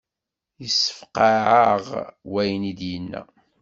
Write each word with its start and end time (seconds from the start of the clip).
Yessefqeε-aɣ 0.61 1.83
wayen 2.31 2.69
i 2.71 2.73
d-yenna. 2.79 3.21